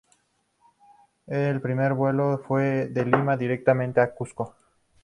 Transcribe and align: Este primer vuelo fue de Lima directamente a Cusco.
Este 1.27 1.59
primer 1.59 1.93
vuelo 1.93 2.39
fue 2.47 2.87
de 2.87 3.05
Lima 3.05 3.37
directamente 3.37 4.01
a 4.01 4.11
Cusco. 4.15 4.55